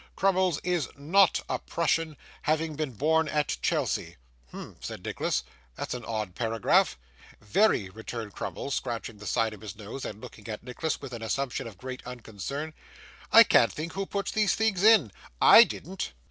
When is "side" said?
9.27-9.53